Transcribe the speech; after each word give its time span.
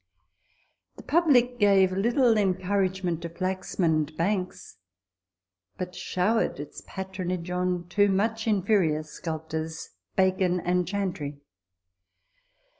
The 0.97 1.03
public 1.03 1.59
gave 1.59 1.91
little 1.91 2.35
encouragement 2.35 3.21
to 3.21 3.29
Flaxman 3.29 3.93
and 3.93 4.17
Banks, 4.17 4.77
but 5.77 5.93
showered 5.93 6.59
its 6.59 6.81
patronage 6.87 7.51
on 7.51 7.87
two 7.87 8.09
much 8.09 8.47
inferior 8.47 9.03
sculptors, 9.03 9.91
Bacon 10.15 10.59
and 10.59 10.87
Chantrey. 10.87 11.37